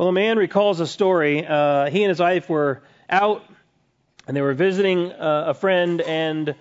[0.00, 1.46] Well, a man recalls a story.
[1.46, 3.44] Uh, he and his wife were out
[4.26, 6.54] and they were visiting uh, a friend, and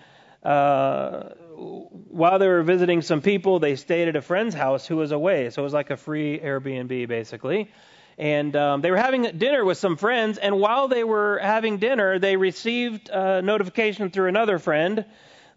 [0.43, 5.14] uh, while they were visiting some people, they stayed at a friend's house who was
[5.14, 5.52] away.
[5.52, 7.72] So it was like a free Airbnb, basically.
[8.18, 12.20] And um, they were having dinner with some friends, and while they were having dinner,
[12.20, 15.06] they received a notification through another friend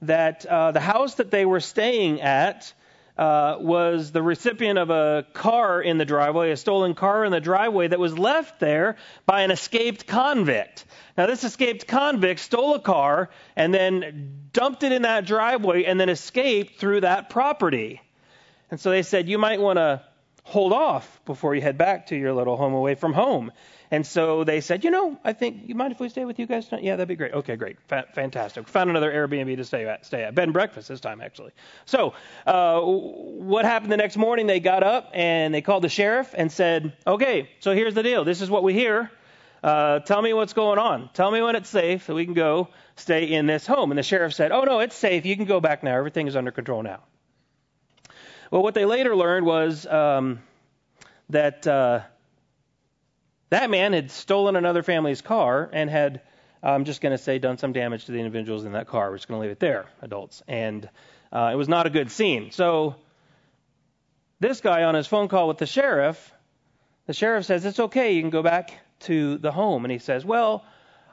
[0.03, 2.73] that uh, the house that they were staying at
[3.19, 7.41] uh, was the recipient of a car in the driveway, a stolen car in the
[7.41, 10.85] driveway that was left there by an escaped convict.
[11.17, 16.01] Now, this escaped convict stole a car and then dumped it in that driveway and
[16.01, 18.01] then escaped through that property.
[18.71, 20.03] And so they said, You might want to
[20.45, 23.53] hold off before you head back to your little home away from home.
[23.93, 26.47] And so they said, you know, I think you mind if we stay with you
[26.47, 26.83] guys tonight?
[26.83, 27.35] Yeah, that'd be great.
[27.35, 28.67] Okay, great, Fa- fantastic.
[28.69, 30.07] Found another Airbnb to stay at.
[30.07, 31.53] Stay at bed and breakfast this time actually.
[31.85, 32.15] So
[32.47, 34.47] uh, what happened the next morning?
[34.47, 38.25] They got up and they called the sheriff and said, okay, so here's the deal.
[38.25, 39.11] This is what we hear.
[39.63, 41.11] Uh, tell me what's going on.
[41.13, 43.91] Tell me when it's safe so we can go stay in this home.
[43.91, 45.27] And the sheriff said, oh no, it's safe.
[45.27, 45.99] You can go back now.
[45.99, 47.01] Everything is under control now.
[48.51, 50.39] Well, what they later learned was um,
[51.29, 51.67] that.
[51.67, 52.01] Uh,
[53.53, 56.23] that man had stolen another family's car and had,
[56.63, 59.11] I'm just going to say, done some damage to the individuals in that car.
[59.11, 60.43] We're just going to leave it there, adults.
[60.49, 60.89] And
[61.31, 62.51] uh, it was not a good scene.
[62.51, 62.97] So
[64.41, 66.33] this guy on his phone call with the sheriff,
[67.07, 69.85] the sheriff says, It's okay, you can go back to the home.
[69.85, 70.65] And he says, Well,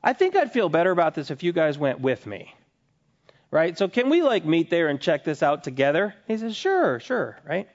[0.01, 2.55] I think I'd feel better about this if you guys went with me.
[3.51, 3.77] Right?
[3.77, 6.15] So can we like meet there and check this out together?
[6.25, 7.67] He says, Sure, sure, right?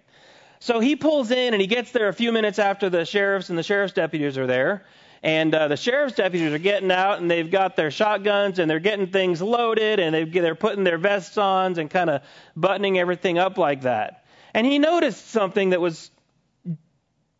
[0.65, 3.59] So he pulls in and he gets there a few minutes after the sheriffs and
[3.59, 4.87] the sheriff's deputies are there.
[5.23, 8.81] And uh, the sheriff's deputies are getting out and they've got their shotguns and they're
[8.81, 12.23] getting things loaded and they they're putting their vests on and kind of
[12.57, 14.25] buttoning everything up like that.
[14.55, 16.11] And he noticed something that was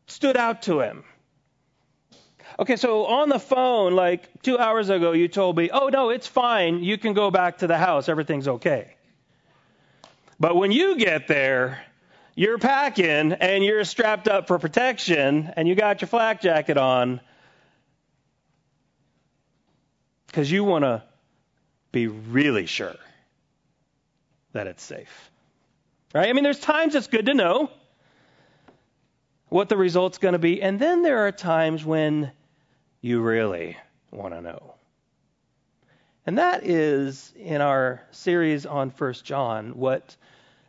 [0.07, 1.03] stood out to him.
[2.59, 6.27] Okay, so on the phone, like two hours ago, you told me, oh, no, it's
[6.27, 6.85] fine.
[6.85, 8.11] You can go back to the house.
[8.11, 8.97] Everything's okay.
[10.39, 11.83] But when you get there,
[12.35, 17.21] you're packing and you're strapped up for protection and you got your flak jacket on
[20.27, 21.03] because you want to
[21.93, 22.97] be really sure
[24.53, 25.31] that it's safe.
[26.13, 26.29] Right?
[26.29, 27.71] I mean, there's times it's good to know
[29.49, 32.33] what the result's going to be, and then there are times when
[33.01, 33.77] you really
[34.11, 34.75] want to know.
[36.27, 40.17] And that is in our series on First John what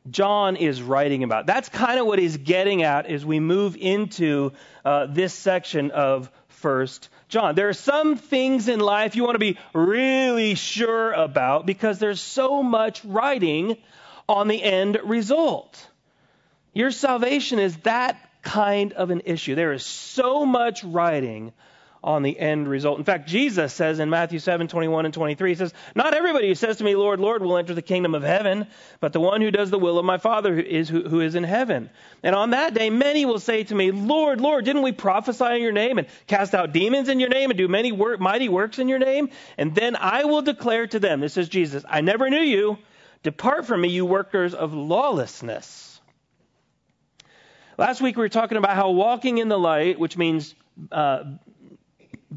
[0.10, 1.46] John is writing about.
[1.46, 6.30] That's kind of what he's getting at as we move into uh, this section of
[6.48, 7.56] First John.
[7.56, 12.22] There are some things in life you want to be really sure about because there's
[12.22, 13.78] so much writing
[14.30, 15.88] on the end result.
[16.74, 19.56] Your salvation is that kind of an issue.
[19.56, 21.52] There is so much writing
[22.06, 23.00] on the end result.
[23.00, 26.54] In fact, Jesus says in Matthew 7 21 and 23, He says, Not everybody who
[26.54, 28.68] says to me, Lord, Lord, will enter the kingdom of heaven,
[29.00, 31.34] but the one who does the will of my Father who is, who, who is
[31.34, 31.90] in heaven.
[32.22, 35.64] And on that day, many will say to me, Lord, Lord, didn't we prophesy in
[35.64, 38.78] your name and cast out demons in your name and do many work, mighty works
[38.78, 39.32] in your name?
[39.58, 42.78] And then I will declare to them, This is Jesus, I never knew you.
[43.24, 46.00] Depart from me, you workers of lawlessness.
[47.80, 50.54] Last week we were talking about how walking in the light, which means
[50.92, 51.24] uh,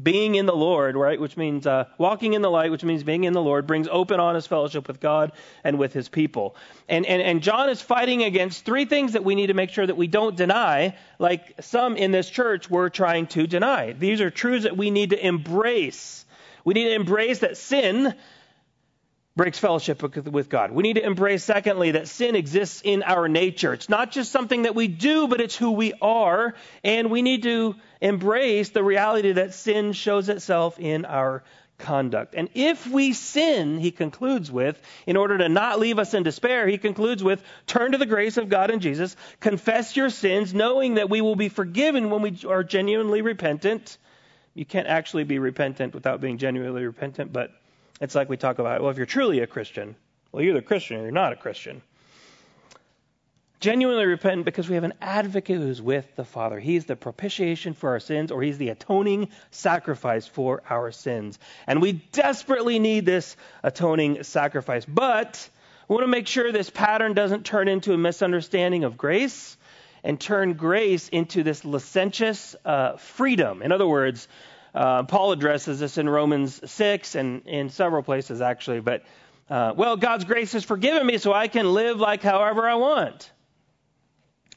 [0.01, 3.23] being in the Lord, right, which means uh, walking in the light, which means being
[3.23, 5.31] in the Lord, brings open, honest fellowship with God
[5.63, 6.55] and with his people.
[6.87, 9.85] And, and, and John is fighting against three things that we need to make sure
[9.85, 13.93] that we don't deny, like some in this church were trying to deny.
[13.93, 16.25] These are truths that we need to embrace.
[16.63, 18.13] We need to embrace that sin
[19.39, 20.73] breaks fellowship with God.
[20.73, 23.71] We need to embrace, secondly, that sin exists in our nature.
[23.71, 26.55] It's not just something that we do, but it's who we are.
[26.83, 31.45] And we need to embrace the reality that sin shows itself in our
[31.77, 32.35] conduct.
[32.35, 34.77] And if we sin, he concludes with,
[35.07, 38.35] in order to not leave us in despair, he concludes with, turn to the grace
[38.35, 42.37] of God in Jesus, confess your sins, knowing that we will be forgiven when we
[42.45, 43.99] are genuinely repentant.
[44.53, 47.51] You can't actually be repentant without being genuinely repentant, but
[47.99, 49.95] it's like we talk about, well, if you're truly a Christian,
[50.31, 51.81] well, you're either Christian or you're not a Christian.
[53.59, 56.61] Genuinely repentant because we have an advocate who's with the Father.
[56.61, 61.37] He's the propitiation for our sins, or He's the atoning sacrifice for our sins.
[61.67, 64.85] And we desperately need this atoning sacrifice.
[64.85, 65.49] But
[65.89, 69.57] we want to make sure this pattern doesn't turn into a misunderstanding of grace
[70.05, 73.61] and turn grace into this licentious uh, freedom.
[73.61, 74.29] In other words,
[74.73, 78.79] uh, Paul addresses this in Romans 6 and in several places, actually.
[78.79, 79.03] But,
[79.49, 83.31] uh, well, God's grace has forgiven me so I can live like however I want.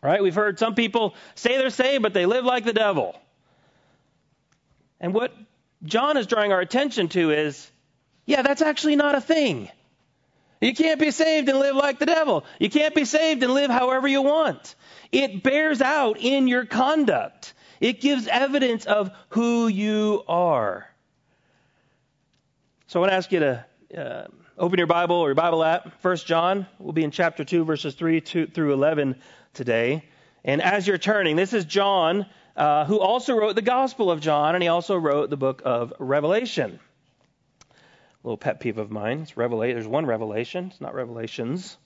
[0.03, 0.23] Right?
[0.23, 3.15] We've heard some people say they're saved, but they live like the devil.
[5.01, 5.35] And what
[5.85, 7.71] John is drawing our attention to is
[8.25, 9.69] yeah, that's actually not a thing.
[10.61, 12.45] You can't be saved and live like the devil.
[12.61, 14.77] You can't be saved and live however you want.
[15.11, 17.53] It bears out in your conduct.
[17.83, 20.89] It gives evidence of who you are.
[22.87, 23.67] So I want to ask you to
[23.99, 24.27] uh,
[24.57, 26.01] open your Bible or your Bible app.
[26.01, 26.69] First John.
[26.79, 29.17] We'll be in chapter 2, verses 3 to, through 11
[29.53, 30.05] today.
[30.45, 32.27] And as you're turning, this is John,
[32.57, 35.93] uh, who also wrote the Gospel of John, and he also wrote the book of
[35.99, 36.79] Revelation
[37.69, 37.75] A
[38.23, 39.23] little pet peeve of mine.
[39.23, 39.75] It's revelation.
[39.75, 40.69] There's one revelation.
[40.71, 41.77] It's not revelations,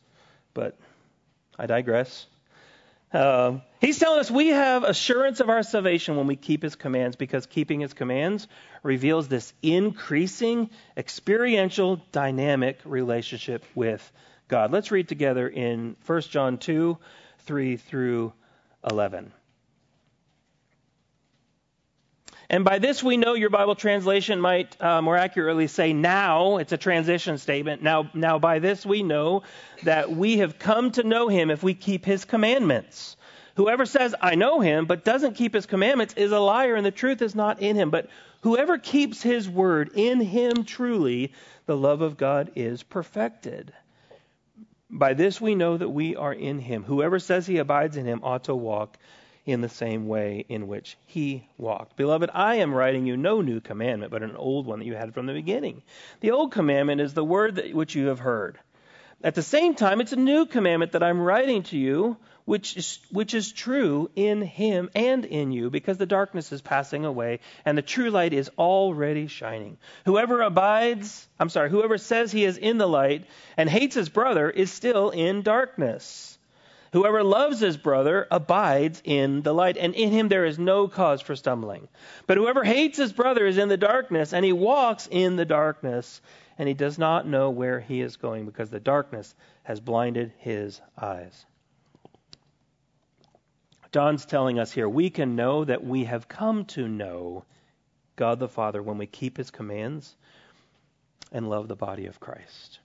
[0.52, 0.76] but
[1.58, 2.26] I digress.
[3.16, 7.16] Uh, he's telling us we have assurance of our salvation when we keep his commands
[7.16, 8.46] because keeping his commands
[8.82, 10.68] reveals this increasing
[10.98, 14.12] experiential dynamic relationship with
[14.48, 14.70] God.
[14.70, 16.98] Let's read together in 1 John 2
[17.38, 18.34] 3 through
[18.88, 19.32] 11.
[22.48, 26.58] And by this we know your Bible translation might uh, more accurately say now.
[26.58, 27.82] It's a transition statement.
[27.82, 29.42] Now, now by this we know
[29.82, 33.16] that we have come to know him if we keep his commandments.
[33.56, 36.90] Whoever says, I know him, but doesn't keep his commandments is a liar, and the
[36.90, 37.90] truth is not in him.
[37.90, 38.10] But
[38.42, 41.32] whoever keeps his word, in him truly
[41.64, 43.72] the love of God is perfected.
[44.90, 46.84] By this we know that we are in him.
[46.84, 48.98] Whoever says he abides in him ought to walk
[49.46, 51.96] in the same way in which he walked.
[51.96, 55.14] Beloved, I am writing you no new commandment, but an old one that you had
[55.14, 55.82] from the beginning.
[56.20, 58.58] The old commandment is the word that, which you have heard.
[59.22, 62.98] At the same time, it's a new commandment that I'm writing to you, which is,
[63.10, 67.78] which is true in him and in you, because the darkness is passing away and
[67.78, 69.78] the true light is already shining.
[70.04, 73.24] Whoever abides, I'm sorry, whoever says he is in the light
[73.56, 76.35] and hates his brother is still in darkness.
[76.92, 81.20] Whoever loves his brother abides in the light, and in him there is no cause
[81.20, 81.88] for stumbling.
[82.26, 86.20] But whoever hates his brother is in the darkness, and he walks in the darkness,
[86.58, 89.34] and he does not know where he is going because the darkness
[89.64, 91.44] has blinded his eyes.
[93.92, 97.44] John's telling us here we can know that we have come to know
[98.16, 100.16] God the Father when we keep his commands
[101.32, 102.80] and love the body of Christ.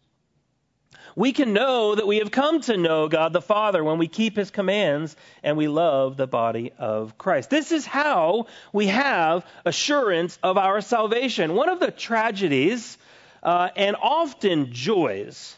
[1.16, 4.36] We can know that we have come to know God the Father when we keep
[4.36, 7.50] His commands and we love the body of Christ.
[7.50, 11.56] This is how we have assurance of our salvation.
[11.56, 12.98] One of the tragedies
[13.44, 15.58] uh, and often joys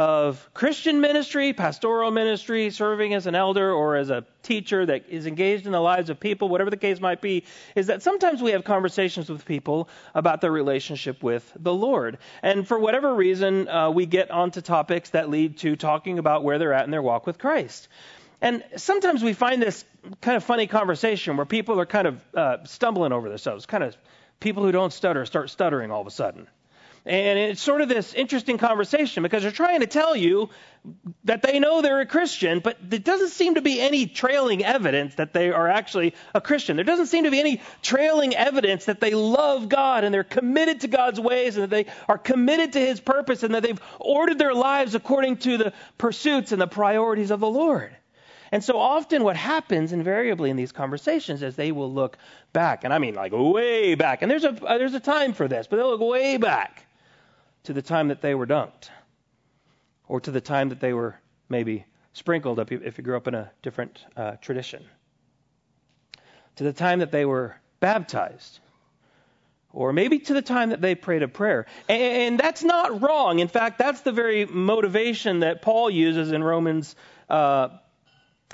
[0.00, 5.26] of Christian ministry, pastoral ministry, serving as an elder or as a teacher that is
[5.26, 7.44] engaged in the lives of people, whatever the case might be,
[7.74, 12.16] is that sometimes we have conversations with people about their relationship with the Lord.
[12.42, 16.58] And for whatever reason, uh, we get onto topics that lead to talking about where
[16.58, 17.88] they're at in their walk with Christ.
[18.40, 19.84] And sometimes we find this
[20.22, 23.94] kind of funny conversation where people are kind of uh, stumbling over themselves, kind of
[24.40, 26.46] people who don't stutter start stuttering all of a sudden.
[27.06, 30.50] And it's sort of this interesting conversation because they're trying to tell you
[31.24, 35.14] that they know they're a Christian, but there doesn't seem to be any trailing evidence
[35.14, 36.76] that they are actually a Christian.
[36.76, 40.82] There doesn't seem to be any trailing evidence that they love God and they're committed
[40.82, 44.38] to God's ways and that they are committed to His purpose and that they've ordered
[44.38, 47.96] their lives according to the pursuits and the priorities of the Lord.
[48.52, 52.18] And so often what happens invariably in these conversations is they will look
[52.52, 55.46] back, and I mean like way back, and there's a, uh, there's a time for
[55.46, 56.84] this, but they'll look way back
[57.64, 58.90] to the time that they were dunked,
[60.08, 63.34] or to the time that they were maybe sprinkled up if you grew up in
[63.34, 64.84] a different uh, tradition,
[66.56, 68.58] to the time that they were baptized,
[69.72, 71.66] or maybe to the time that they prayed a prayer.
[71.88, 73.38] And, and that's not wrong.
[73.38, 76.96] In fact, that's the very motivation that Paul uses in Romans.
[77.28, 77.68] Uh,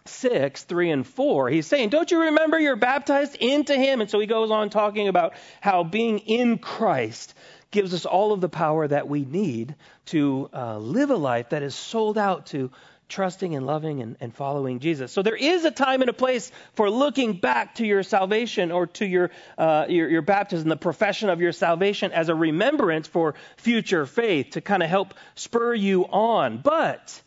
[0.08, 1.48] 6, 3, and 4.
[1.48, 4.00] He's saying, Don't you remember you're baptized into him?
[4.00, 7.34] And so he goes on talking about how being in Christ
[7.70, 9.74] gives us all of the power that we need
[10.06, 12.70] to uh, live a life that is sold out to
[13.08, 15.12] trusting and loving and, and, following Jesus.
[15.12, 18.88] So there is a time and a place for looking back to your salvation or
[18.88, 23.34] to your, uh, your, your baptism, the profession of your salvation as a remembrance for
[23.58, 26.58] future faith to kind of help spur you on.
[26.58, 27.22] But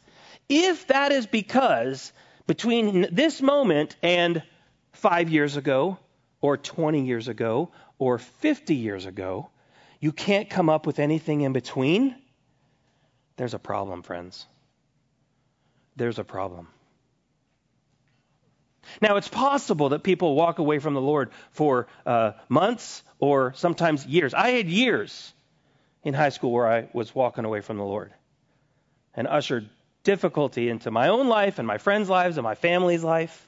[0.50, 2.12] if that is because
[2.46, 4.44] between this moment and
[4.92, 5.98] five years ago,
[6.42, 9.50] or 20 years ago, or 50 years ago,
[10.00, 12.16] you can't come up with anything in between,
[13.36, 14.46] there's a problem, friends.
[15.96, 16.68] There's a problem.
[19.02, 24.06] Now, it's possible that people walk away from the Lord for uh, months or sometimes
[24.06, 24.34] years.
[24.34, 25.34] I had years
[26.04, 28.14] in high school where I was walking away from the Lord
[29.14, 29.70] and ushered
[30.04, 33.48] difficulty into my own life and my friends' lives and my family's life.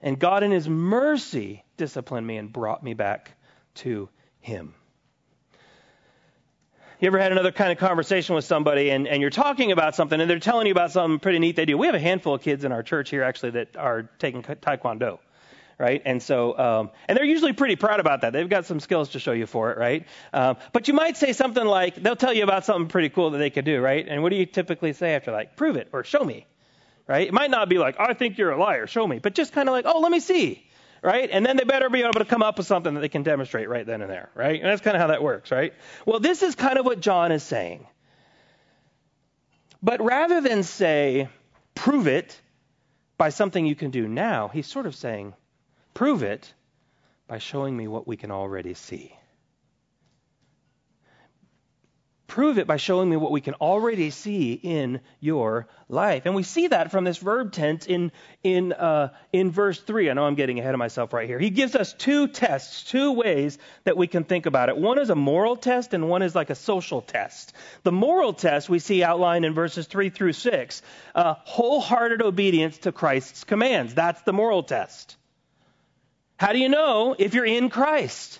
[0.00, 3.32] And God, in His mercy, disciplined me and brought me back
[3.76, 4.08] to
[4.40, 4.74] Him.
[7.00, 10.20] You ever had another kind of conversation with somebody and, and you're talking about something
[10.20, 11.78] and they're telling you about something pretty neat they do?
[11.78, 15.18] We have a handful of kids in our church here actually that are taking Taekwondo
[15.78, 16.02] right?
[16.04, 18.34] And so, um, and they're usually pretty proud about that.
[18.34, 20.06] They've got some skills to show you for it, right?
[20.30, 23.38] Um, but you might say something like, they'll tell you about something pretty cool that
[23.38, 24.06] they could do, right?
[24.06, 26.46] And what do you typically say after like, prove it or show me,
[27.06, 27.26] right?
[27.26, 29.70] It might not be like, I think you're a liar, show me, but just kind
[29.70, 30.69] of like, oh, let me see,
[31.02, 31.28] right?
[31.30, 33.68] And then they better be able to come up with something that they can demonstrate
[33.68, 34.60] right then and there, right?
[34.60, 35.74] And that's kind of how that works, right?
[36.06, 37.86] Well, this is kind of what John is saying.
[39.82, 41.28] But rather than say,
[41.74, 42.38] prove it
[43.16, 45.34] by something you can do now, he's sort of saying,
[45.94, 46.54] Prove it
[47.26, 49.14] by showing me what we can already see.
[52.30, 56.26] Prove it by showing me what we can already see in your life.
[56.26, 58.12] And we see that from this verb tense in,
[58.44, 60.08] in, uh, in verse 3.
[60.08, 61.40] I know I'm getting ahead of myself right here.
[61.40, 64.76] He gives us two tests, two ways that we can think about it.
[64.76, 67.52] One is a moral test, and one is like a social test.
[67.82, 70.82] The moral test we see outlined in verses 3 through 6
[71.16, 73.92] uh, wholehearted obedience to Christ's commands.
[73.92, 75.16] That's the moral test.
[76.36, 78.38] How do you know if you're in Christ?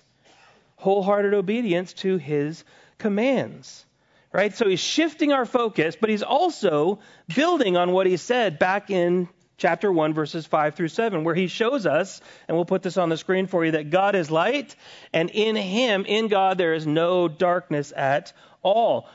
[0.76, 2.79] Wholehearted obedience to his commands.
[4.32, 4.54] Right?
[4.54, 7.00] So he's shifting our focus, but he's also
[7.34, 11.48] building on what he said back in chapter 1, verses 5 through 7, where he
[11.48, 14.74] shows us, and we'll put this on the screen for you, that God is light,
[15.12, 19.08] and in him, in God, there is no darkness at all.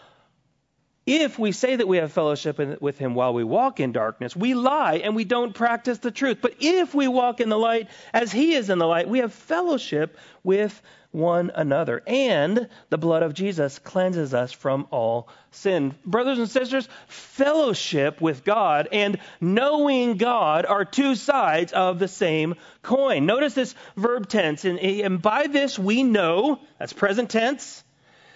[1.06, 4.56] If we say that we have fellowship with him while we walk in darkness, we
[4.56, 6.40] lie and we don't practice the truth.
[6.42, 9.32] But if we walk in the light as he is in the light, we have
[9.32, 10.82] fellowship with
[11.16, 12.04] one another.
[12.06, 15.96] And the blood of Jesus cleanses us from all sin.
[16.06, 22.56] Brothers and sisters, fellowship with God and knowing God are two sides of the same
[22.82, 23.26] coin.
[23.26, 24.66] Notice this verb tense.
[24.66, 27.84] And, and by this we know, that's present tense,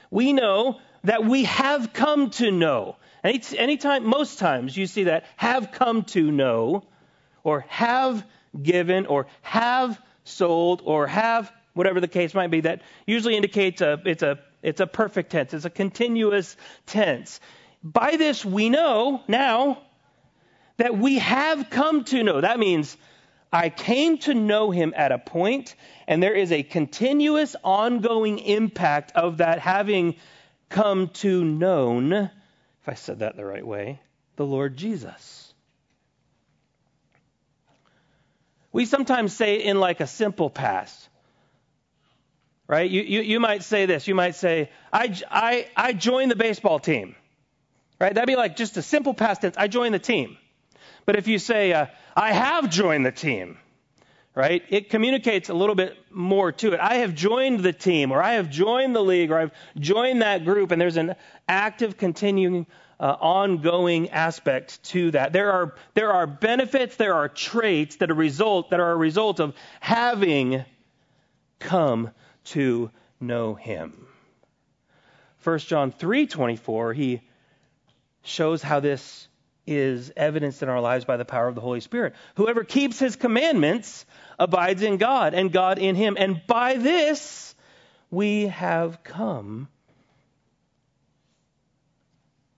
[0.09, 2.95] we know that we have come to know.
[3.23, 6.85] Any, anytime, most times you see that have come to know,
[7.43, 8.25] or have
[8.61, 12.59] given, or have sold, or have whatever the case might be.
[12.59, 15.53] That usually indicates a it's a it's a perfect tense.
[15.53, 17.39] It's a continuous tense.
[17.81, 19.81] By this we know now
[20.75, 22.41] that we have come to know.
[22.41, 22.97] That means
[23.51, 25.73] I came to know him at a point,
[26.05, 30.17] and there is a continuous, ongoing impact of that having
[30.67, 32.29] come to known, if
[32.87, 34.01] I said that the right way,
[34.35, 35.53] the Lord Jesus.
[38.71, 41.08] We sometimes say in like a simple past,
[42.69, 42.89] right?
[42.89, 44.07] You, you, you might say this.
[44.07, 47.15] You might say, I, I, I joined the baseball team,
[47.99, 48.13] right?
[48.13, 49.55] That'd be like just a simple past tense.
[49.57, 50.37] I joined the team.
[51.05, 53.57] But if you say, uh, I have joined the team,
[54.35, 54.61] right?
[54.69, 56.79] It communicates a little bit more to it.
[56.79, 60.45] I have joined the team, or I have joined the league, or I've joined that
[60.45, 61.15] group, and there's an
[61.47, 62.67] active, continuing,
[62.99, 65.33] uh, ongoing aspect to that.
[65.33, 69.39] There are there are benefits, there are traits that are result that are a result
[69.39, 70.63] of having
[71.57, 72.11] come
[72.49, 74.07] to know Him.
[75.43, 77.21] 1 John 3:24, he
[78.23, 79.27] shows how this
[79.65, 82.15] is evidenced in our lives by the power of the Holy Spirit.
[82.35, 84.05] Whoever keeps his commandments
[84.37, 86.17] abides in God, and God in him.
[86.19, 87.55] And by this
[88.09, 89.67] we have come.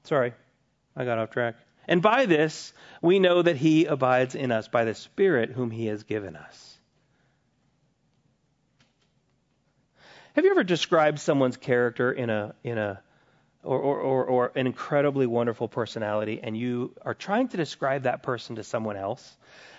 [0.05, 0.33] Sorry,
[0.95, 1.55] I got off track.
[1.87, 5.87] And by this we know that he abides in us by the Spirit whom he
[5.87, 6.70] has given us.
[10.33, 13.01] Have you ever described someone's character in a in a
[13.63, 18.23] or, or, or, or, an incredibly wonderful personality, and you are trying to describe that
[18.23, 19.37] person to someone else,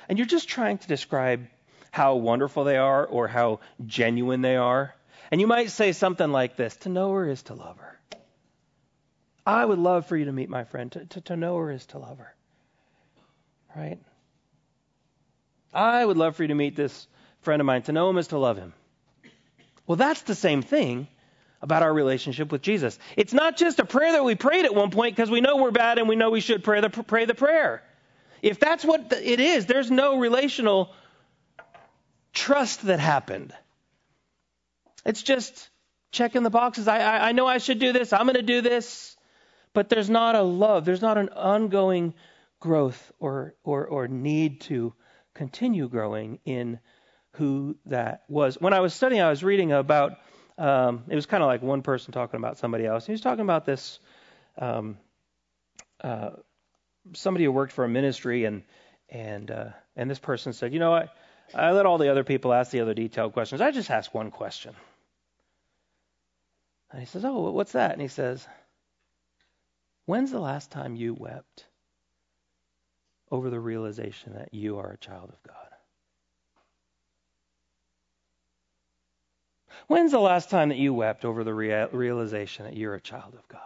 [0.09, 1.49] and you're just trying to describe
[1.91, 4.95] how wonderful they are or how genuine they are.
[5.33, 7.99] And you might say something like this To know her is to love her.
[9.45, 10.93] I would love for you to meet my friend.
[10.93, 12.35] To, to, to know her is to love her.
[13.75, 13.99] Right?
[15.75, 17.09] I would love for you to meet this
[17.41, 17.83] friend of mine.
[17.83, 18.75] To know him is to love him.
[19.87, 21.09] Well, that's the same thing
[21.61, 22.99] about our relationship with Jesus.
[23.17, 25.71] It's not just a prayer that we prayed at one point because we know we're
[25.71, 27.83] bad and we know we should pray the, pray the prayer.
[28.43, 30.93] If that's what it is, there's no relational
[32.33, 33.53] trust that happened.
[35.07, 35.71] It's just
[36.11, 36.89] checking the boxes.
[36.89, 38.13] I, I, I know I should do this.
[38.13, 39.17] I'm going to do this.
[39.73, 40.85] But there's not a love.
[40.85, 42.15] There's not an ongoing
[42.61, 44.93] growth or, or, or need to
[45.35, 46.79] continue growing in
[47.33, 48.61] who that was.
[48.61, 50.19] When I was studying, I was reading about
[50.59, 53.07] um, it was kind of like one person talking about somebody else.
[53.07, 53.99] He was talking about this
[54.59, 54.99] um,
[56.03, 56.31] uh,
[57.15, 58.63] somebody who worked for a ministry, and
[59.09, 61.15] and uh, and this person said, you know what?
[61.55, 63.61] I let all the other people ask the other detailed questions.
[63.61, 64.75] I just ask one question.
[66.91, 67.93] And he says, Oh, what's that?
[67.93, 68.47] And he says,
[70.07, 71.67] When's the last time you wept
[73.31, 75.72] over the realization that you are a child of God?
[79.89, 83.35] When's the last time that you wept over the rea- realization that you're a child
[83.35, 83.61] of God?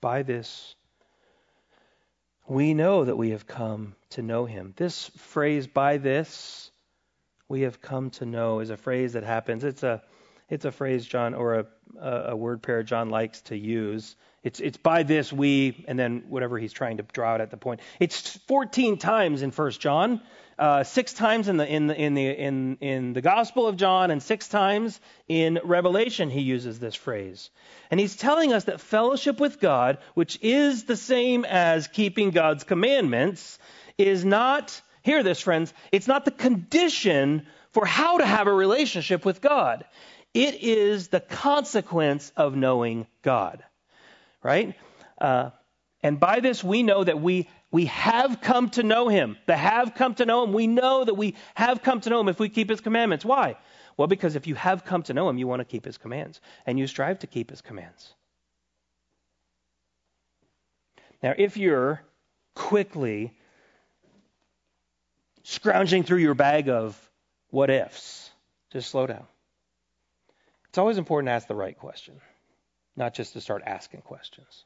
[0.00, 0.76] By this,
[2.46, 4.72] we know that we have come to know him.
[4.76, 6.70] This phrase, by this,
[7.48, 9.64] we have come to know, is a phrase that happens.
[9.64, 10.02] It's a,
[10.48, 11.66] it's a phrase John, or
[12.00, 14.16] a, a word pair John likes to use.
[14.42, 17.56] It's, it's by this we, and then whatever he's trying to draw out at the
[17.56, 17.80] point.
[18.00, 20.22] It's 14 times in First John,
[20.58, 24.10] uh, six times in the in the in the in in the Gospel of John,
[24.10, 27.50] and six times in Revelation he uses this phrase.
[27.90, 32.64] And he's telling us that fellowship with God, which is the same as keeping God's
[32.64, 33.58] commandments,
[33.98, 34.80] is not.
[35.02, 35.72] Hear this, friends.
[35.92, 39.84] It's not the condition for how to have a relationship with God.
[40.34, 43.64] It is the consequence of knowing God
[44.42, 44.74] right?
[45.20, 45.50] Uh,
[46.02, 49.36] and by this we know that we we have come to know him.
[49.46, 50.54] The have come to know him.
[50.54, 53.26] We know that we have come to know him if we keep his commandments.
[53.26, 53.56] Why?
[53.98, 56.40] Well, because if you have come to know him, you want to keep his commands,
[56.64, 58.14] and you strive to keep his commands.
[61.22, 62.00] Now, if you're
[62.54, 63.36] quickly
[65.42, 66.96] scrounging through your bag of
[67.50, 68.30] what ifs,
[68.70, 69.26] just slow down.
[70.78, 72.20] It's always important to ask the right question
[72.94, 74.64] not just to start asking questions.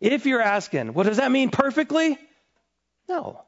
[0.00, 2.18] If you're asking, what does that mean perfectly?
[3.08, 3.44] No.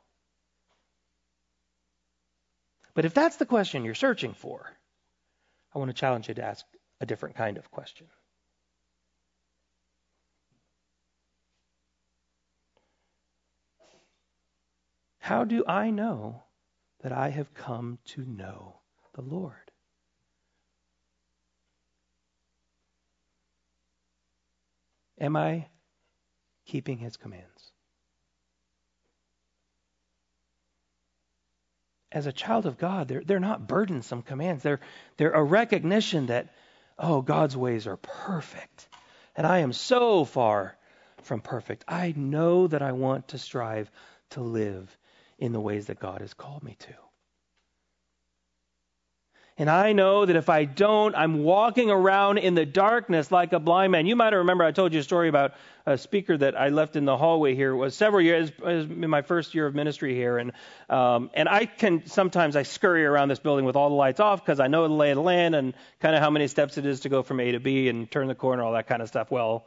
[2.95, 4.71] But if that's the question you're searching for,
[5.75, 6.65] I want to challenge you to ask
[7.01, 8.07] a different kind of question.
[15.19, 16.45] How do I know
[17.03, 18.77] that I have come to know
[19.15, 19.68] the Lord?
[25.21, 25.67] Am I
[26.67, 27.73] keeping his commands?
[32.11, 34.63] As a child of God, they're, they're not burdensome commands.
[34.63, 34.81] They're,
[35.17, 36.49] they're a recognition that,
[36.99, 38.89] oh, God's ways are perfect.
[39.37, 40.77] And I am so far
[41.23, 41.85] from perfect.
[41.87, 43.91] I know that I want to strive
[44.31, 44.97] to live
[45.39, 47.08] in the ways that God has called me to.
[49.61, 53.59] And I know that if I don't, I'm walking around in the darkness like a
[53.59, 54.07] blind man.
[54.07, 57.05] You might remember I told you a story about a speaker that I left in
[57.05, 57.73] the hallway here.
[57.73, 60.53] It was several years in my first year of ministry here, and
[60.89, 64.45] um, and I can sometimes I scurry around this building with all the lights off
[64.45, 66.87] because I know the lay of the land and kind of how many steps it
[66.87, 69.09] is to go from A to B and turn the corner, all that kind of
[69.09, 69.29] stuff.
[69.33, 69.67] Well,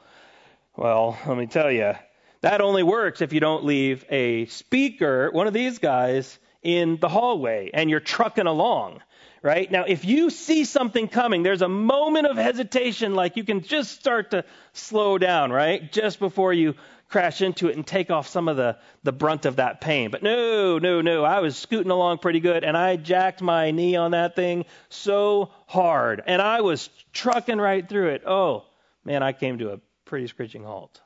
[0.78, 1.96] well, let me tell you,
[2.40, 7.10] that only works if you don't leave a speaker, one of these guys, in the
[7.10, 9.02] hallway, and you're trucking along
[9.44, 9.72] right?
[9.72, 14.00] Now, if you see something coming, there's a moment of hesitation, like you can just
[14.00, 15.92] start to slow down, right?
[15.92, 16.76] Just before you
[17.12, 20.12] crash into it and take off some of the, the brunt of that pain.
[20.12, 21.24] But no, no, no.
[21.24, 25.52] I was scooting along pretty good, and I jacked my knee on that thing so
[25.68, 28.24] hard, and I was trucking right through it.
[28.26, 28.66] Oh,
[29.04, 31.02] man, I came to a pretty screeching halt.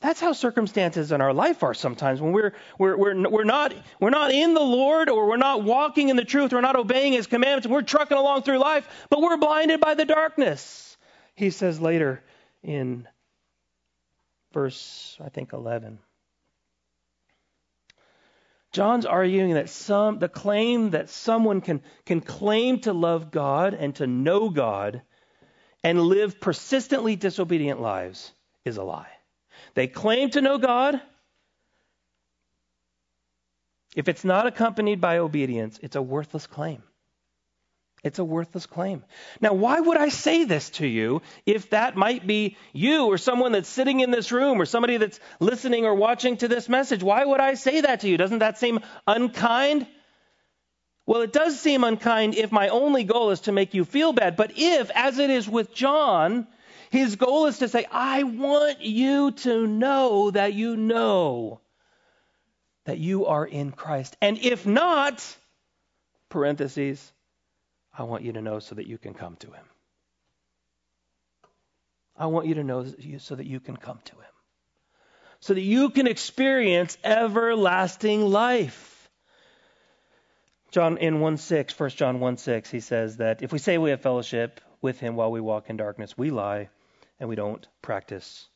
[0.00, 4.10] That's how circumstances in our life are sometimes when we're, we're, we're, we're, not, we're
[4.10, 7.26] not in the Lord or we're not walking in the truth, we're not obeying His
[7.26, 10.96] commandments, we're trucking along through life, but we're blinded by the darkness.
[11.34, 12.22] He says later
[12.62, 13.08] in
[14.52, 15.98] verse, I think, 11.
[18.72, 23.94] John's arguing that some, the claim that someone can, can claim to love God and
[23.96, 25.00] to know God
[25.82, 28.32] and live persistently disobedient lives
[28.66, 29.15] is a lie.
[29.74, 31.00] They claim to know God.
[33.94, 36.82] If it's not accompanied by obedience, it's a worthless claim.
[38.04, 39.02] It's a worthless claim.
[39.40, 43.52] Now, why would I say this to you if that might be you or someone
[43.52, 47.02] that's sitting in this room or somebody that's listening or watching to this message?
[47.02, 48.16] Why would I say that to you?
[48.16, 49.86] Doesn't that seem unkind?
[51.06, 54.36] Well, it does seem unkind if my only goal is to make you feel bad.
[54.36, 56.46] But if, as it is with John,
[56.90, 61.60] his goal is to say, I want you to know that you know
[62.84, 64.16] that you are in Christ.
[64.20, 65.24] And if not,
[66.28, 67.12] parentheses,
[67.96, 69.64] I want you to know so that you can come to him.
[72.16, 72.86] I want you to know
[73.18, 74.22] so that you can come to him.
[75.40, 79.10] So that you can experience everlasting life.
[80.70, 83.90] John in 1 6, 1 John 1 6, he says that if we say we
[83.90, 86.68] have fellowship with him while we walk in darkness, we lie
[87.18, 88.46] and we don't practice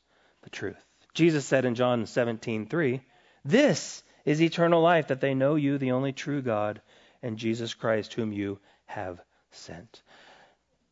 [0.42, 0.84] the truth.
[1.14, 3.00] Jesus said in John 17:3,
[3.44, 6.80] "This is eternal life that they know you, the only true God,
[7.22, 9.20] and Jesus Christ whom you have
[9.50, 10.02] sent."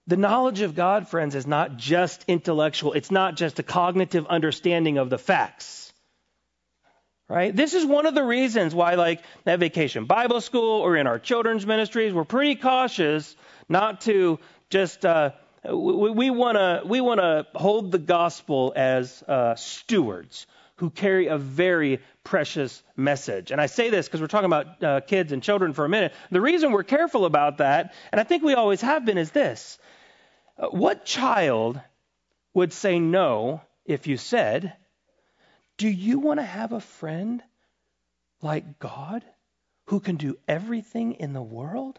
[0.07, 2.95] The knowledge of God, friends, is not just intellectual.
[2.95, 5.93] It's not just a cognitive understanding of the facts.
[7.29, 7.55] Right?
[7.55, 11.19] This is one of the reasons why, like at Vacation Bible School or in our
[11.19, 13.37] children's ministries, we're pretty cautious
[13.69, 14.39] not to
[14.71, 15.33] just uh,
[15.65, 21.39] we want to we want to hold the gospel as uh, stewards who carry a
[21.39, 23.51] very precious message.
[23.51, 26.13] And I say this because we're talking about uh, kids and children for a minute.
[26.31, 29.79] The reason we're careful about that, and I think we always have been, is this:
[30.57, 31.81] uh, what child
[32.55, 34.73] would say no if you said,
[35.77, 37.43] "Do you want to have a friend
[38.41, 39.25] like God
[39.87, 41.99] who can do everything in the world?"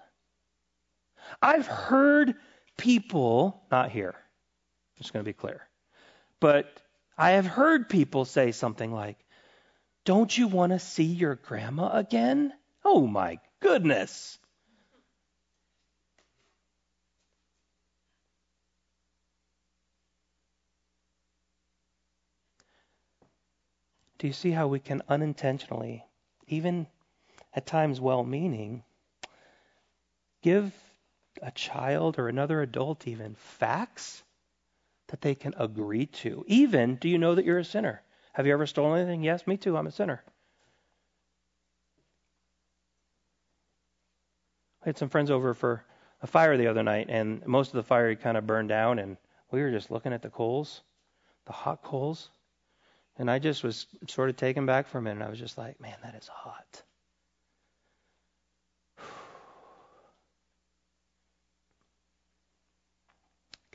[1.41, 2.35] I've heard
[2.79, 5.67] people, not here, I'm just going to be clear,
[6.39, 6.81] but
[7.17, 9.17] I have heard people say something like,
[10.05, 12.53] Don't you want to see your grandma again?
[12.83, 14.39] Oh my goodness.
[24.17, 26.05] Do you see how we can unintentionally,
[26.47, 26.87] even
[27.53, 28.83] at times well meaning,
[30.41, 30.73] give
[31.41, 34.23] a child or another adult even facts
[35.07, 36.43] that they can agree to.
[36.47, 38.01] Even, do you know that you're a sinner?
[38.33, 39.23] Have you ever stolen anything?
[39.23, 39.75] Yes, me too.
[39.77, 40.23] I'm a sinner.
[44.83, 45.83] I had some friends over for
[46.21, 48.99] a fire the other night, and most of the fire had kind of burned down,
[48.99, 49.17] and
[49.51, 50.81] we were just looking at the coals,
[51.45, 52.29] the hot coals.
[53.17, 55.25] And I just was sort of taken back for a minute.
[55.25, 56.83] I was just like, man, that is hot.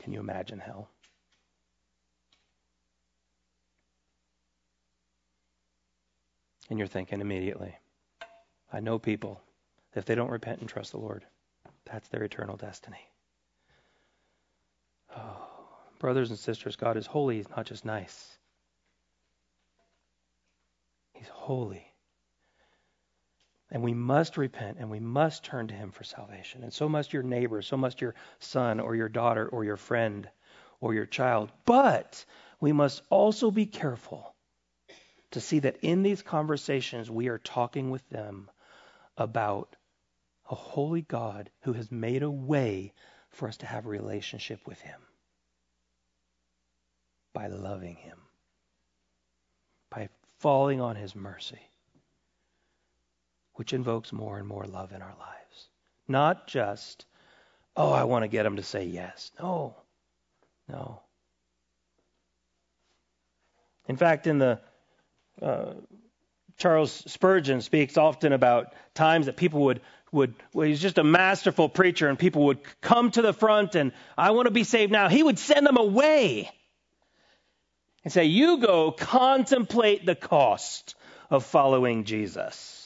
[0.05, 0.87] Can you imagine hell?
[6.69, 7.75] And you're thinking immediately,
[8.71, 9.41] I know people,
[9.95, 11.25] if they don't repent and trust the Lord,
[11.85, 13.09] that's their eternal destiny.
[15.17, 15.47] Oh,
[15.97, 17.37] brothers and sisters, God is holy.
[17.37, 18.37] He's not just nice,
[21.13, 21.94] He's holy.
[23.71, 26.63] And we must repent and we must turn to Him for salvation.
[26.63, 30.29] And so must your neighbor, so must your son or your daughter or your friend
[30.79, 31.51] or your child.
[31.65, 32.25] But
[32.59, 34.35] we must also be careful
[35.31, 38.49] to see that in these conversations we are talking with them
[39.17, 39.75] about
[40.49, 42.93] a holy God who has made a way
[43.29, 45.01] for us to have a relationship with Him
[47.33, 48.17] by loving Him,
[49.89, 51.59] by falling on His mercy
[53.55, 55.67] which invokes more and more love in our lives.
[56.07, 57.05] Not just,
[57.75, 59.31] oh, I want to get them to say yes.
[59.39, 59.75] No,
[60.69, 61.01] no.
[63.87, 64.59] In fact, in the
[65.41, 65.73] uh,
[66.57, 71.67] Charles Spurgeon speaks often about times that people would would well, he's just a masterful
[71.67, 75.09] preacher and people would come to the front and I want to be saved now.
[75.09, 76.49] He would send them away
[78.03, 80.95] and say, "You go contemplate the cost
[81.29, 82.84] of following Jesus."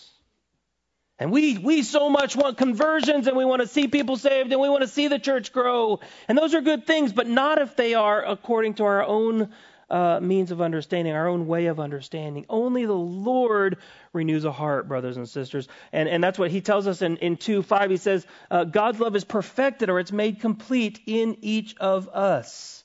[1.20, 4.62] And we, we so much want conversions and we want to see people saved and
[4.62, 6.00] we want to see the church grow.
[6.30, 9.50] And those are good things, but not if they are according to our own
[9.90, 12.46] uh, means of understanding, our own way of understanding.
[12.48, 13.78] Only the Lord
[14.14, 15.68] renews a heart, brothers and sisters.
[15.92, 17.90] And, and that's what he tells us in, in 2 5.
[17.90, 22.84] He says, uh, God's love is perfected or it's made complete in each of us.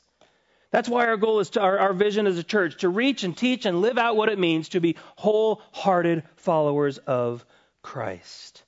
[0.73, 3.37] That's why our goal is to, our, our vision as a church, to reach and
[3.37, 7.45] teach and live out what it means to be wholehearted followers of
[7.85, 8.65] Christ.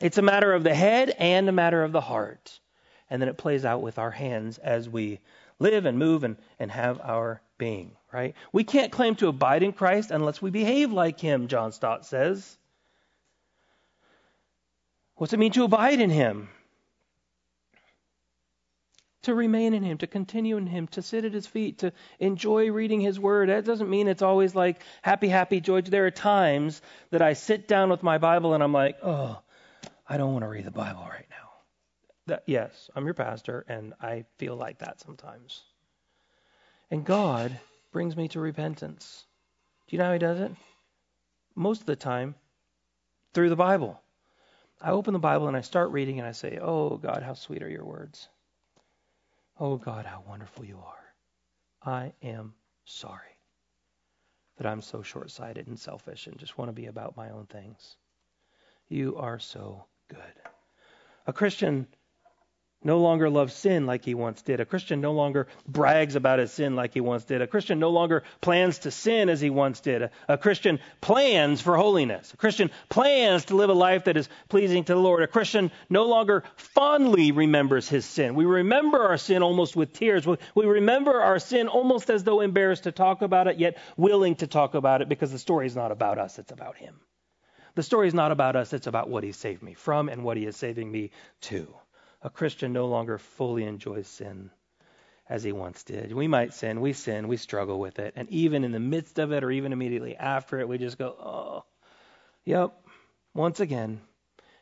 [0.00, 2.58] It's a matter of the head and a matter of the heart.
[3.10, 5.20] And then it plays out with our hands as we
[5.58, 8.34] live and move and, and have our being, right?
[8.50, 12.56] We can't claim to abide in Christ unless we behave like him, John Stott says.
[15.16, 16.48] What's it mean to abide in him?
[19.22, 22.70] To remain in Him, to continue in Him, to sit at His feet, to enjoy
[22.70, 23.48] reading His Word.
[23.48, 25.82] That doesn't mean it's always like happy, happy, joy.
[25.82, 26.80] There are times
[27.10, 29.40] that I sit down with my Bible and I'm like, oh,
[30.08, 31.36] I don't want to read the Bible right now.
[32.26, 35.62] That, yes, I'm your pastor, and I feel like that sometimes.
[36.90, 37.58] And God
[37.92, 39.24] brings me to repentance.
[39.88, 40.52] Do you know how He does it?
[41.54, 42.34] Most of the time,
[43.32, 44.00] through the Bible.
[44.80, 47.62] I open the Bible and I start reading and I say, Oh, God, how sweet
[47.62, 48.28] are your words.
[49.62, 51.92] Oh God, how wonderful you are.
[51.92, 52.54] I am
[52.86, 53.36] sorry
[54.56, 57.44] that I'm so short sighted and selfish and just want to be about my own
[57.44, 57.96] things.
[58.88, 60.18] You are so good.
[61.26, 61.86] A Christian
[62.82, 64.58] no longer loves sin like he once did.
[64.58, 67.42] A Christian no longer brags about his sin like he once did.
[67.42, 70.02] A Christian no longer plans to sin as he once did.
[70.02, 72.32] A, a, Christian plans for holiness.
[72.32, 75.22] A Christian plans to live a life that is pleasing to the Lord.
[75.22, 78.34] A Christian no longer fondly remembers his sin.
[78.34, 80.26] We remember our sin almost with tears.
[80.26, 84.36] We, we remember our sin almost as though embarrassed to talk about it, yet willing
[84.36, 86.98] to talk about it because the story is not about us, it's about him.
[87.74, 90.38] The story is not about us, it's about what he saved me from and what
[90.38, 91.10] he is saving me
[91.42, 91.68] to
[92.22, 94.50] a Christian no longer fully enjoys sin
[95.28, 96.12] as he once did.
[96.12, 98.14] We might sin, we sin, we struggle with it.
[98.16, 101.08] And even in the midst of it or even immediately after it, we just go,
[101.08, 101.64] oh,
[102.44, 102.72] yep,
[103.32, 104.00] once again,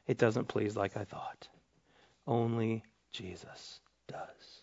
[0.07, 1.49] it doesn't please like I thought.
[2.27, 4.58] Only Jesus does.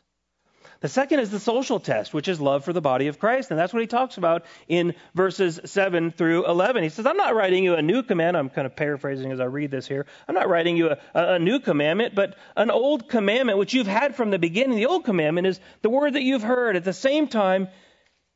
[0.81, 3.49] The second is the social test, which is love for the body of Christ.
[3.49, 6.83] And that's what he talks about in verses 7 through 11.
[6.83, 8.37] He says, I'm not writing you a new command.
[8.37, 10.05] I'm kind of paraphrasing as I read this here.
[10.27, 14.15] I'm not writing you a, a new commandment, but an old commandment, which you've had
[14.15, 14.77] from the beginning.
[14.77, 16.75] The old commandment is the word that you've heard.
[16.75, 17.69] At the same time,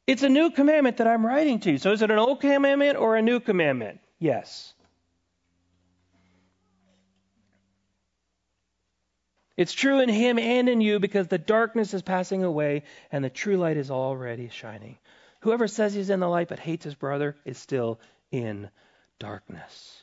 [0.07, 1.77] it's a new commandment that I'm writing to you.
[1.77, 3.99] So is it an old commandment or a new commandment?
[4.17, 4.73] Yes.
[9.59, 13.29] It's true in him and in you because the darkness is passing away and the
[13.29, 14.97] true light is already shining.
[15.41, 17.99] Whoever says he's in the light but hates his brother is still
[18.31, 18.69] in
[19.19, 20.01] darkness.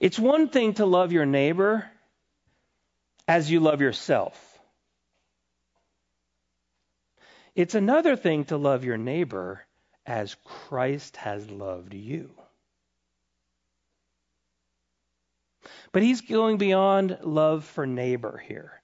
[0.00, 1.90] It's one thing to love your neighbor
[3.26, 4.36] as you love yourself.
[7.54, 9.64] It's another thing to love your neighbor
[10.04, 12.32] as Christ has loved you.
[15.92, 18.80] But he's going beyond love for neighbor here.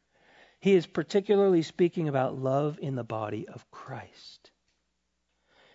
[0.61, 4.51] He is particularly speaking about love in the body of Christ.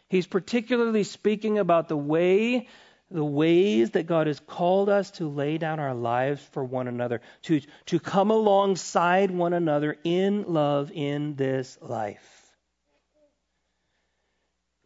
[0.09, 2.67] He's particularly speaking about the way
[3.11, 7.21] the ways that God has called us to lay down our lives for one another,
[7.43, 12.55] to, to come alongside one another in love in this life.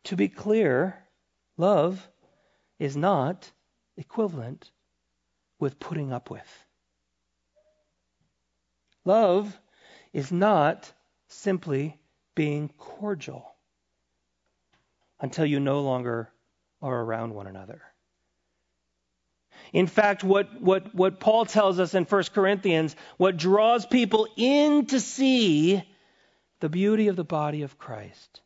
[0.06, 0.98] To be clear,
[1.58, 2.08] love
[2.80, 3.52] is not
[3.96, 4.72] equivalent
[5.60, 6.66] with putting up with.
[9.06, 9.58] Love
[10.14, 10.92] is not
[11.28, 12.00] simply
[12.34, 13.56] being cordial
[15.20, 16.30] until you no longer
[16.82, 17.82] are around one another.
[19.74, 24.86] In fact, what, what, what Paul tells us in 1 Corinthians, what draws people in
[24.88, 25.84] to see
[26.60, 28.42] the beauty of the body of Christ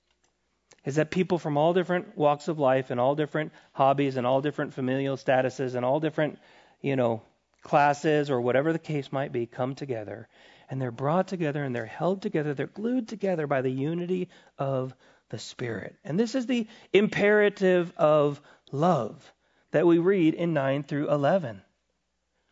[0.85, 4.41] is that people from all different walks of life and all different hobbies and all
[4.41, 6.39] different familial statuses and all different
[6.81, 7.21] you know,
[7.61, 10.27] classes or whatever the case might be come together.
[10.69, 12.53] And they're brought together and they're held together.
[12.53, 14.93] They're glued together by the unity of
[15.29, 15.95] the Spirit.
[16.03, 19.33] And this is the imperative of love
[19.71, 21.61] that we read in 9 through 11.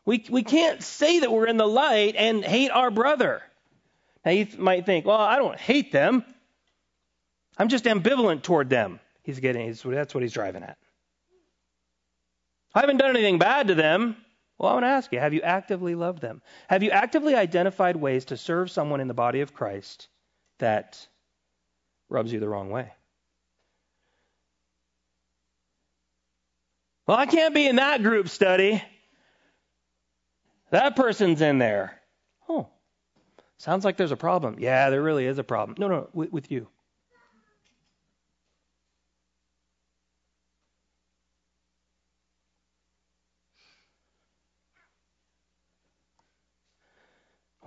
[0.05, 3.41] We, we can't say that we're in the light and hate our brother.
[4.23, 6.23] Now, you might think, well, I don't hate them.
[7.57, 8.99] I'm just ambivalent toward them.
[9.23, 10.77] He's getting, that's what he's driving at.
[12.77, 14.15] I haven't done anything bad to them.
[14.59, 16.43] Well, I want to ask you have you actively loved them?
[16.67, 20.07] Have you actively identified ways to serve someone in the body of Christ
[20.59, 21.07] that
[22.07, 22.91] rubs you the wrong way?
[27.07, 28.83] Well, I can't be in that group study.
[30.69, 31.99] That person's in there.
[32.47, 32.67] Oh,
[33.57, 34.57] sounds like there's a problem.
[34.59, 35.77] Yeah, there really is a problem.
[35.79, 36.67] No, no, with, with you.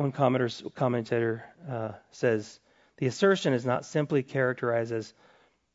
[0.00, 2.58] One commentator uh, says
[2.96, 5.12] the assertion is not simply characterized as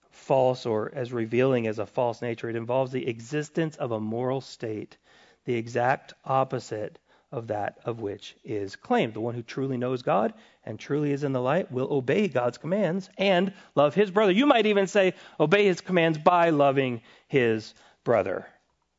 [0.09, 2.49] false or as revealing as a false nature.
[2.49, 4.97] It involves the existence of a moral state,
[5.45, 6.97] the exact opposite
[7.31, 9.13] of that of which is claimed.
[9.13, 10.33] The one who truly knows God
[10.63, 14.31] and truly is in the light will obey God's commands and love his brother.
[14.31, 18.47] You might even say, obey his commands by loving his brother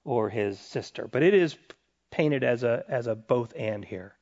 [0.04, 1.08] or his sister.
[1.08, 1.56] But it is
[2.12, 4.16] painted as a, as a both and here.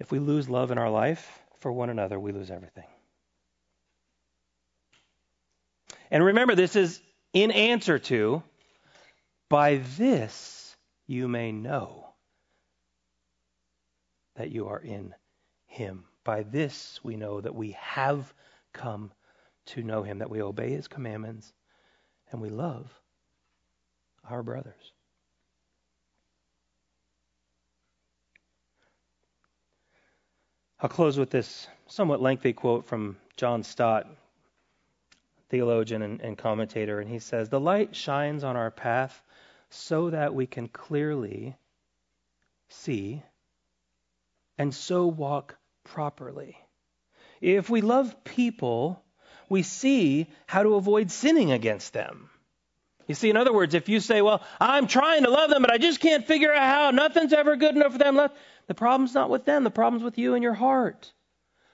[0.00, 2.88] If we lose love in our life for one another, we lose everything.
[6.10, 7.00] And remember, this is
[7.34, 8.42] in answer to,
[9.48, 10.74] by this
[11.06, 12.08] you may know
[14.36, 15.14] that you are in
[15.66, 16.04] Him.
[16.24, 18.32] By this we know that we have
[18.72, 19.12] come
[19.66, 21.52] to know Him, that we obey His commandments,
[22.32, 22.90] and we love
[24.28, 24.92] our brothers.
[30.82, 34.06] I'll close with this somewhat lengthy quote from John Stott.
[35.50, 39.22] theologian and, and commentator, and he says, The light shines on our path
[39.68, 41.54] so that we can clearly
[42.68, 43.22] see
[44.56, 46.56] and so walk properly.
[47.42, 49.02] If we love people,
[49.50, 52.30] we see how to avoid sinning against them.
[53.10, 55.72] You see, in other words, if you say, Well, I'm trying to love them, but
[55.72, 58.20] I just can't figure out how, nothing's ever good enough for them,
[58.68, 61.12] the problem's not with them, the problem's with you and your heart.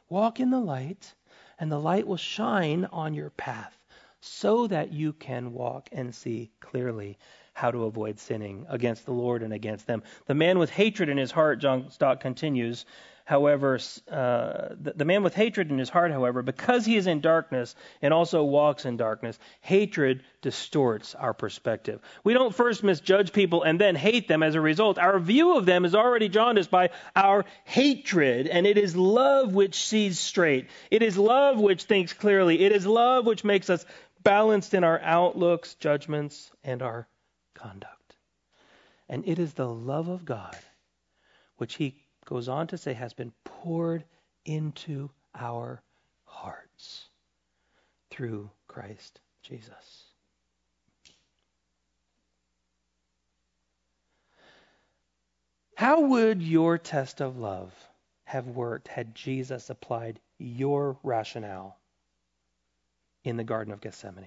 [0.09, 1.13] Walk in the light,
[1.59, 3.79] and the light will shine on your path
[4.23, 7.19] so that you can walk and see clearly
[7.53, 10.05] how to avoid sinning against the Lord and against them.
[10.25, 12.87] The man with hatred in his heart, John Stott continues,
[13.27, 13.79] however,
[14.11, 17.75] uh, the, the man with hatred in his heart, however, because he is in darkness
[18.01, 22.01] and also walks in darkness, hatred distorts our perspective.
[22.25, 24.97] We don't first misjudge people and then hate them as a result.
[24.97, 29.87] Our view of them is already jaundiced by our hatred, and it is love which
[29.87, 30.69] sees straight.
[30.91, 32.65] It is love which thinks clearly.
[32.65, 33.85] It is love which makes us
[34.23, 37.09] balanced in our outlooks, judgments, and our
[37.55, 38.17] conduct.
[39.09, 40.57] And it is the love of God
[41.57, 44.05] which he goes on to say, has been poured
[44.45, 45.81] into our
[46.25, 47.09] hearts
[48.11, 50.05] through Christ Jesus.
[55.77, 57.73] How would your test of love
[58.25, 61.79] have worked had Jesus applied your rationale
[63.25, 64.27] in the Garden of Gethsemane?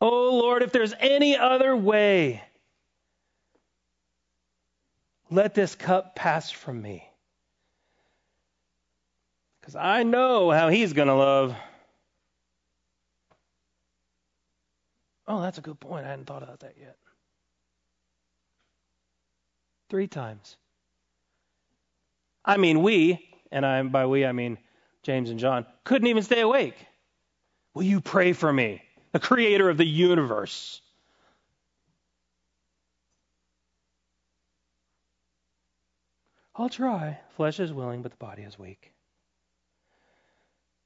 [0.00, 2.42] Oh Lord, if there's any other way,
[5.30, 7.08] let this cup pass from me.
[9.60, 11.54] Because I know how he's going to love.
[15.26, 16.06] Oh, that's a good point.
[16.06, 16.96] I hadn't thought about that yet.
[19.90, 20.56] Three times.
[22.44, 24.56] I mean, we, and I, by we I mean
[25.02, 26.76] James and John, couldn't even stay awake.
[27.74, 30.80] Will you pray for me, the creator of the universe?
[36.58, 37.20] I'll try.
[37.36, 38.92] Flesh is willing, but the body is weak.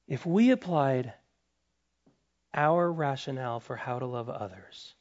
[0.07, 1.13] If we applied
[2.53, 4.93] our rationale for how to love others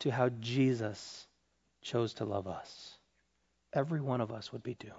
[0.00, 1.26] to how Jesus
[1.80, 2.98] chose to love us,
[3.72, 4.92] every one of us would be doomed.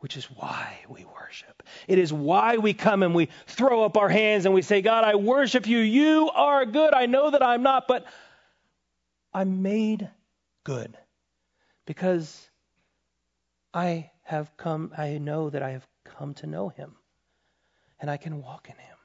[0.00, 1.62] Which is why we worship.
[1.88, 5.04] It is why we come and we throw up our hands and we say, God,
[5.04, 5.78] I worship you.
[5.78, 6.92] You are good.
[6.92, 8.04] I know that I'm not, but
[9.32, 10.10] I'm made
[10.64, 10.96] good
[11.86, 12.50] because
[13.72, 16.96] I have come, I know that I have come to know him
[18.00, 18.96] and I can walk in him.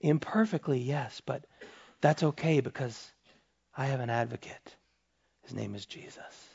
[0.00, 1.44] Imperfectly, yes, but
[2.00, 3.12] that's okay because
[3.76, 4.76] I have an advocate.
[5.42, 6.48] His name is Jesus.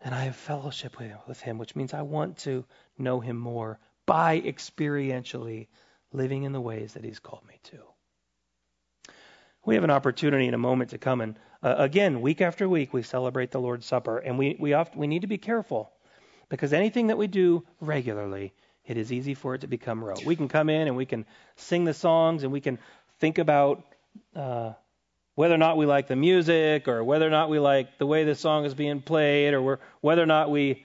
[0.00, 2.64] And I have fellowship with him, which means I want to
[2.96, 5.66] know him more by experientially
[6.12, 7.78] living in the ways that he's called me to.
[9.64, 12.92] We have an opportunity in a moment to come and uh, again, week after week,
[12.92, 15.90] we celebrate the Lord's Supper, and we we oft, we need to be careful
[16.48, 18.52] because anything that we do regularly,
[18.86, 20.24] it is easy for it to become rote.
[20.24, 22.78] We can come in and we can sing the songs, and we can
[23.18, 23.84] think about
[24.36, 24.74] uh,
[25.34, 28.22] whether or not we like the music, or whether or not we like the way
[28.22, 30.84] the song is being played, or whether or not we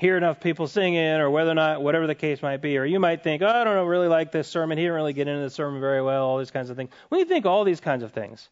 [0.00, 2.78] hear enough people singing, or whether or not whatever the case might be.
[2.78, 4.78] Or you might think, oh, I don't know, really like this sermon.
[4.78, 6.24] He didn't really get into the sermon very well.
[6.24, 6.90] All these kinds of things.
[7.10, 8.48] We think all these kinds of things.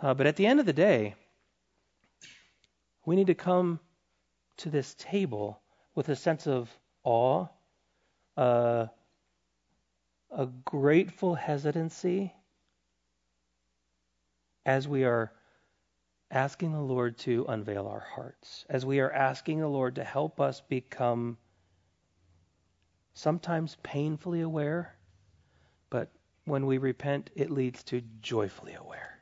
[0.00, 1.14] Uh, but at the end of the day,
[3.04, 3.78] we need to come
[4.58, 5.60] to this table
[5.94, 6.70] with a sense of
[7.04, 7.46] awe,
[8.38, 8.86] uh,
[10.30, 12.32] a grateful hesitancy
[14.64, 15.30] as we are
[16.30, 20.40] asking the Lord to unveil our hearts, as we are asking the Lord to help
[20.40, 21.38] us become
[23.14, 24.96] sometimes painfully aware,
[25.90, 26.10] but
[26.44, 29.19] when we repent, it leads to joyfully aware.